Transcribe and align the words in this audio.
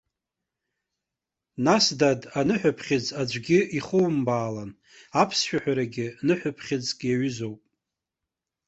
Нас, 1.65 1.85
дад, 1.99 2.21
аныҳәаԥхьыӡ 2.39 3.05
аӡәгьы 3.21 3.59
ихумбаалан, 3.77 4.71
аԥсшәаҳәарагьы 5.21 6.07
ныҳәаԥхьыӡк 6.25 6.99
иаҩызоуп! 7.07 7.61